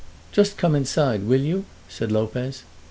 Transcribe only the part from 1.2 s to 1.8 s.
will you?"